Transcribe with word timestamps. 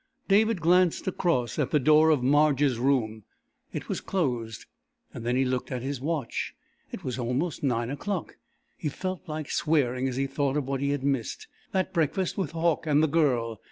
David 0.27 0.61
glanced 0.61 1.05
across 1.05 1.59
at 1.59 1.69
the 1.69 1.79
door 1.79 2.09
of 2.09 2.23
Marge's 2.23 2.79
room. 2.79 3.21
It 3.71 3.87
was 3.87 4.01
closed. 4.01 4.65
Then 5.13 5.35
he 5.35 5.45
looked 5.45 5.71
at 5.71 5.83
his 5.83 6.01
watch. 6.01 6.55
It 6.91 7.03
was 7.03 7.19
almost 7.19 7.61
nine 7.61 7.91
o'clock! 7.91 8.37
He 8.79 8.89
felt 8.89 9.21
like 9.29 9.51
swearing 9.51 10.07
as 10.07 10.15
he 10.15 10.25
thought 10.25 10.57
of 10.57 10.65
what 10.67 10.81
he 10.81 10.89
had 10.89 11.03
missed 11.03 11.47
that 11.71 11.93
breakfast 11.93 12.35
with 12.35 12.53
Hauck 12.53 12.87
and 12.87 13.03
the 13.03 13.07
Girl. 13.07 13.59